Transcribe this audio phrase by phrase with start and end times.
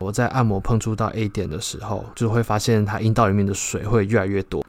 [0.00, 4.64] 我在按摩碰触到 A 点的时候，就会发现它阴道里面的水会越来越多。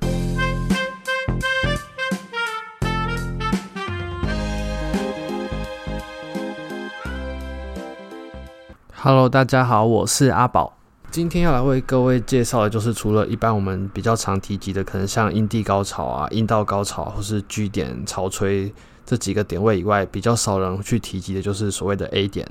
[8.96, 10.76] Hello，大家好，我是阿宝。
[11.12, 18.74] 今天要来为各位介绍的，就是除了一般我们比较常提及的，可能像阴蒂高潮啊、阴道高潮或是 G 点、潮吹
[19.06, 22.48] 这几个点位以外，比较少人去提及的，就是所谓的 A 点。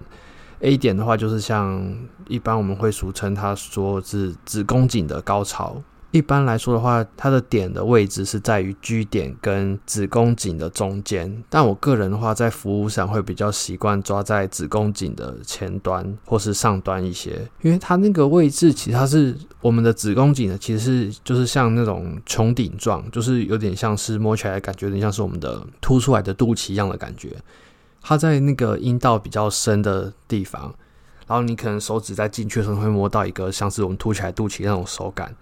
[0.60, 1.96] A 点的话，就是像
[2.28, 5.82] 一般我们会俗称它说是子宫颈的高潮。
[6.10, 11.44] 一般来说的话，它的点的位置是在于 G 点跟子宫颈的中间。
[11.50, 20.80] 但我个人的话，在服务上会比较习惯抓在子宫颈的前端或是上端一些，因为它那个位置其实它是我们的子宫颈呢，其实
[21.12, 27.36] 是就是像那种穹顶状，就是有点像是摸起来感觉有点像是我们的凸出来的肚脐一样的感觉。
[28.00, 30.74] 它在那个阴道比较深的地方，
[31.26, 35.34] 然后你可能手指在进去的时候会摸到一个像是我们凸起来肚脐那种手感，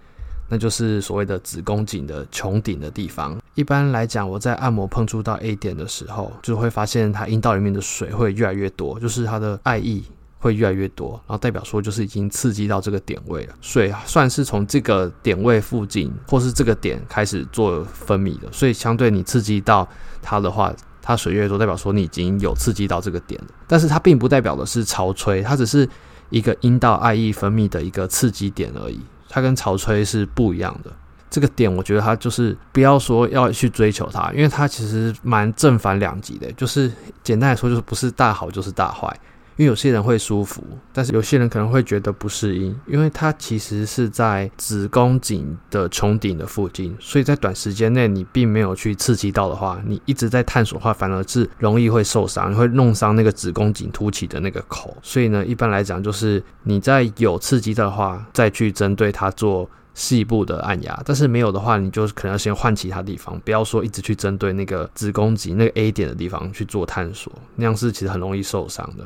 [0.49, 3.37] 那就是所谓的子宫颈的穹顶的地方。
[3.55, 10.03] 一般来讲，我在按摩碰触到 A 点的时候，就会发现它阴道里面的水会越来越多，就是它的爱意
[10.39, 19.87] 会越来越多，然后代表说就是已经刺激到这个点位了，水算是从这个点位附近或是这个点开始做分泌的，所以相对你刺激到
[20.21, 20.73] 它的话。
[21.07, 25.87] 它水越多，代表说你已经有刺激到这个点了，但是它并不代表的是潮吹，它只是
[26.29, 28.99] 一个阴道爱意分泌的一个刺激点而已，
[29.29, 30.91] 它跟潮吹是不一样的。
[31.29, 36.91] 这个点，我觉得它就是不要说要去追求它，因为它其实蛮正反两极的，就是
[37.23, 39.17] 简单来说就是不是大好就是大坏。
[39.57, 40.63] 因为有些人会舒服，
[40.93, 54.95] 但是有些人可能会觉得不适应，因为它其实是在子宫颈的穹顶的附近，所以在短时间内你并没有去刺激到的话，你一直在探索的话，反而是容易会受伤，你会弄伤那个子宫颈凸起的那个口。
[55.01, 69.03] 所以呢，一般来讲，就是你在有刺激的话，再去针对它做细部的按压，但是没有的话，你就可能要先换其他地方，不要说一直去针对那个子宫颈那个 A 点的地方去做探索，那样是其实很容易受伤的。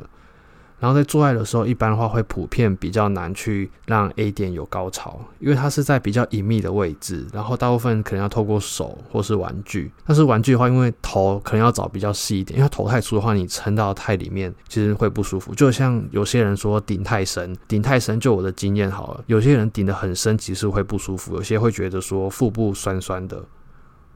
[0.81, 9.91] 然后在做爱的时候，一般的话会普遍比较难去让 A 点有高潮，因为它是在比较隐秘的位置，然后大部分可能要透过手或是玩具。
[10.07, 15.53] 但是玩具的话，因为头可能要找比较细一点，因为头太粗的话，你撑到太里面其实会不舒服。
[15.53, 21.35] 就像有些人说顶太深，顶太深，就我的经验好了，有些人顶得很深，其实会不舒服。
[21.35, 23.39] 有些会觉得说腹部酸酸的，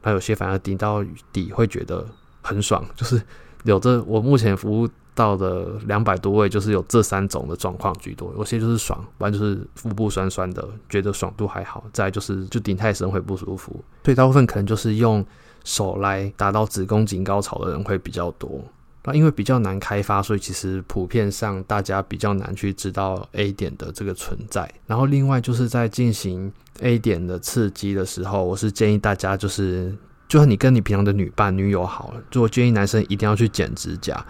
[0.02, 2.04] 那有些反而顶到底会觉得
[2.42, 3.22] 很爽，就是
[3.62, 4.88] 有着我目前服务。
[5.16, 15.24] 到的两百多位，就是有这三种的状况居多，有些就是爽，不然就是腹部酸酸的，觉得爽度还好；再就是就顶太深会不舒服，所以大部分可能就是用
[15.64, 18.62] 手来达到子宫颈高潮的人会比较多。
[19.08, 24.68] 那因为比较难开发，所以其实普遍上大家比较难去知道 A 点的这个存在。
[24.84, 34.26] 然后另外就是在进行 A 点的刺激的时候，我是建议大家就是，就算你跟你平常的女伴、女友好了，就我建议男生一定要去剪指甲。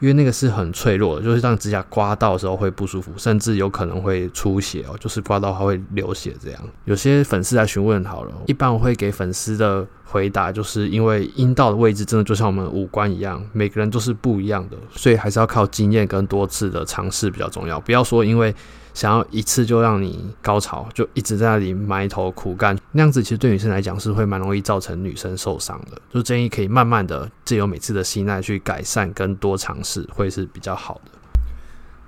[0.00, 6.60] 因为那个是很脆弱的，就是让指甲刮到的时候会不舒服，甚至有可能会出血哦，就是刮到它会流血这样。
[6.84, 17.78] 有些粉丝来询问好了，一般我会给粉丝的回答，就是因为阴道的位置真的就像我们五官一样，每个人都是不一样的，所以还是要靠经验跟多次的尝试比较重要。
[17.78, 18.54] 不要说因为。
[18.92, 25.96] 想要一次就让你高潮，就一直在那里埋头苦干，那样子其实对女生来讲是会蛮容易造成女生受伤的。
[26.12, 31.10] 就建议可以慢慢的借由每次的信赖去改善跟多尝试，是会是比较好的。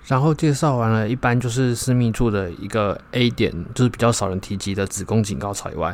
[0.06, 5.88] 然后介绍完了，一般就是私密处的一个 A 点，就是比较少人提及的子宫颈高潮以外，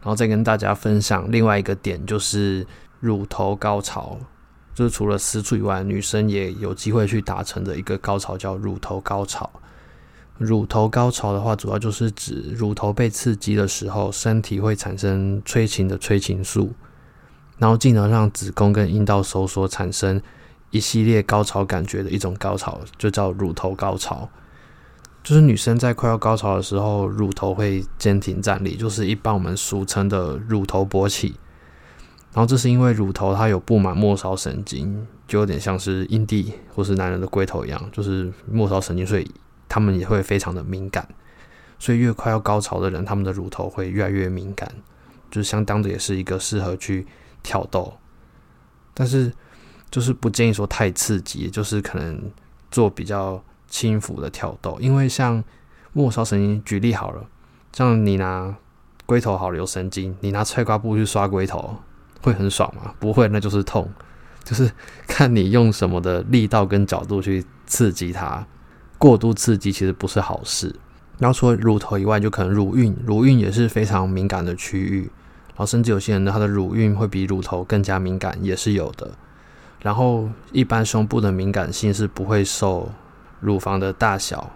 [0.00, 2.66] 然后再跟大家分享另外一个点，就是
[3.00, 4.16] 乳头高潮，
[4.74, 9.50] 就是除了私处以外，女生也有机会去达成的一个高潮，叫乳头高潮。
[10.38, 16.72] 乳头高潮的话，主要就是指乳头被刺激的时候，身体会产生催情的催情素，
[17.58, 20.22] 然后进而让子宫跟阴道收缩，产生
[20.70, 24.28] 一系列高潮感觉的一种高潮，就叫乳头高潮。
[25.22, 31.34] 就是女生在快要高潮的时候，乳头会坚挺站立，就是一般我们俗称的乳头勃起。
[32.32, 39.30] 然后这是因为乳头它有布满末梢神经，就有点像是阴蒂或是男人的龟头一样，就是末梢神经，所以。
[39.70, 41.06] 他们也会非常的敏感，
[41.78, 44.66] 所以越快要高潮的人，他们的乳头会越来越敏感，
[45.30, 47.06] 就相当的也是一个适合去
[47.42, 47.92] 挑逗，
[48.94, 49.30] 但是
[49.90, 52.30] 就是不建议说太刺激，就是可能
[52.70, 55.42] 做比较轻浮的挑逗，因为像
[55.92, 57.24] 末梢神经，举例好了，
[57.72, 58.54] 像你拿
[59.06, 61.76] 龟头好了有神经，你拿菜瓜布去刷龟头
[62.22, 62.94] 会很爽吗？
[63.00, 63.90] 不会，那就是痛，
[64.44, 64.70] 就是
[65.06, 68.46] 看你用什么的力道跟角度去刺激它。
[68.98, 70.74] 过度刺激其实不是好事。
[71.18, 75.10] 然后除了乳头以外，就可能乳晕，乳晕也是非常敏感的区域。
[75.48, 79.10] 然后甚至有些人呢，他的乳晕会比乳头更加敏感，也是有的。
[79.80, 82.90] 然后一般胸部的敏感性是不会受
[83.40, 84.50] 乳房的大小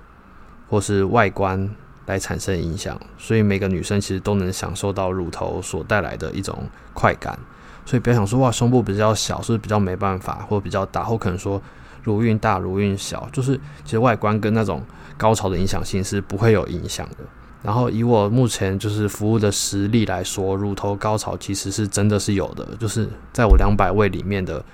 [0.68, 1.70] 或是外观
[2.06, 6.56] 来产生影响，所以每个女生其实都能享受到乳头所带来的一种
[6.92, 7.38] 快感。
[7.84, 11.60] 所以不要想说哇，胸部比较小是不是比较没办法，或比较大，或可能说
[12.02, 14.82] 乳晕大、乳晕小，就是其实外观跟那种。
[15.18, 17.18] 高潮的影响性是不会有影响的。
[17.62, 24.64] 然后以我目前就是服务的实力来说，乳头高潮其实是真的是有的，就是在我两百位里面的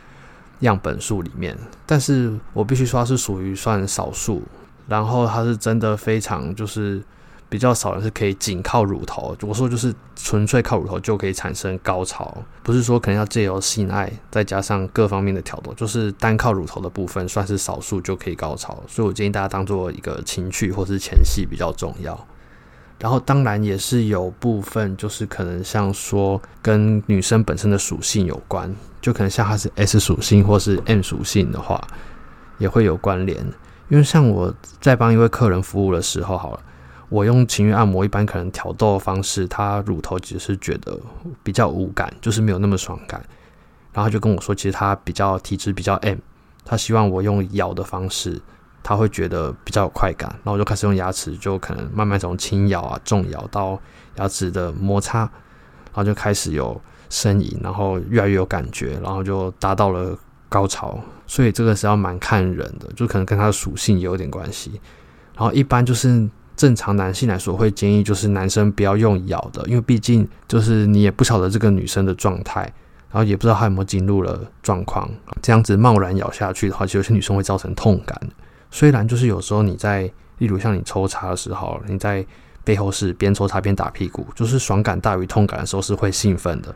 [0.61, 1.57] 样本数里面，
[1.87, 4.43] 但是我必须说它是属于算少数。
[4.87, 7.03] 然后它是真的非常就是。
[7.51, 22.27] 比较少人是可以仅靠乳头，我说就是纯粹靠乳头就可以产生高潮，不是说可能要借由性爱再加上各方面的挑逗，就是单靠乳头的部分算是少数就可以高潮，所以我建议大家当做一个情趣或是前戏比较重要。
[22.99, 31.81] 然后当然也是有部分就是可能像说跟女生本身的属性有关，就可能像她是 S 属性或是 M 属性的话，
[32.59, 33.39] 也会有关联。
[33.89, 36.61] 因为像我在帮一位客人服务的时候，好了。
[37.11, 40.95] 我用情欲按摩，一般可能挑逗的方式，他乳头只是觉得
[41.43, 43.19] 比较无感，就是没有那么爽感。
[43.95, 46.19] 然后他就跟我说，其实他比较体质比较 M，
[46.67, 48.39] 他希望我用咬的方式，
[48.83, 50.29] 他会觉得比较有快感。
[50.31, 53.81] 然后我就开始用牙齿，就可能慢慢从轻咬啊、重咬到
[54.17, 55.31] 牙齿的摩擦，然
[55.95, 56.81] 后就开始有
[57.11, 60.17] 呻吟，然后越来越有感觉，然后就达到了
[60.49, 61.01] 高潮。
[61.27, 64.81] 所以这个是要蛮看人的，就可能跟他的属性也有点关系。
[65.37, 66.29] 然后一般就是。
[66.59, 72.63] 正常男性来说，会建议就是男生不要用咬的，因为毕竟就是你也不晓得这个女生的状态，
[73.13, 75.09] 然后也不知道她有没有进入了状况，
[75.41, 78.21] 这样子贸然咬下去的话，其实有些女生会造成痛感。
[78.70, 80.03] 虽然就是有时候你在，
[80.38, 82.25] 例如像你抽插的时候，你在
[82.65, 86.75] 背后是边抽插边打屁股，就是爽感大于痛感的时候是会兴奋的，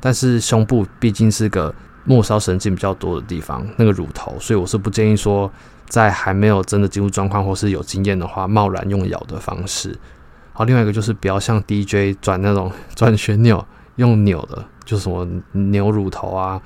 [0.00, 1.74] 但是胸部毕竟是个
[2.04, 5.50] 末梢神经比较多的地方，那个乳头，所以我是不建议说。
[5.88, 9.98] 在还没有真的进入状况或是有经验的话，贸然用咬的方式。
[10.52, 16.60] 好，另外一个就是不要像 DJ 转那种转旋钮用扭的，就什么扭乳头啊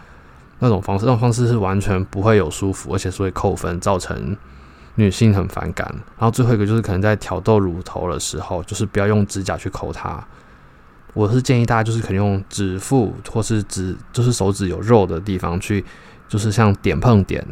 [0.62, 4.36] 那种方式，那种方式是完全不会有舒服，而且是会扣分，造成
[4.94, 5.86] 女性很反感。
[6.16, 10.24] 然后最后一个就是可能在挑逗乳头的时候，就是不要用指甲去抠它。
[11.14, 15.84] 我是建议大家就是可能用指腹或是指，就是手指有肉的地方去，
[16.28, 17.44] 就是像点碰点。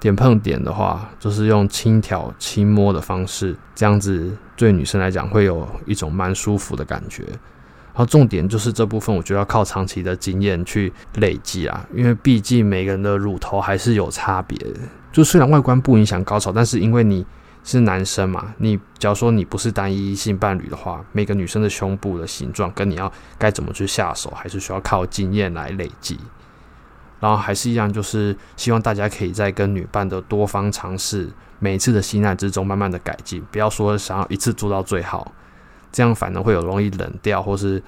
[0.00, 7.24] 点碰点的话，就是用轻挑轻摸的方式，这样子对女生来讲会有一种蛮舒服的感觉。
[7.98, 14.78] 然后重点就是这部分，我觉得要靠长期的经验去累积啊，因为毕竟每个人的乳头还是有差别的。
[15.10, 17.26] 就虽然外观不影响高潮，但是因为你
[17.64, 26.16] 是男生嘛，你假如说你不是单一性伴侣的话，每个女生的胸部的形状跟你要该怎么去下手，还是需要靠经验来累积。
[27.18, 31.28] 然后还是一样，就是希望大家可以在跟女伴的多方尝试，
[31.58, 35.32] 每一次的性爱之中，慢慢的改进，不要说想要一次做到最好，
[35.92, 37.82] 这样反而会有容易冷掉，或是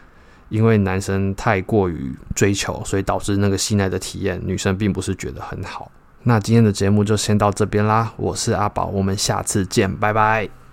[0.49, 5.91] 因为男生太过于追求，所以导致那个性爱的体验，女生并不是觉得很好。
[6.23, 10.61] 那今天的节目就先到这边啦，我是阿宝，我们下次见，拜拜。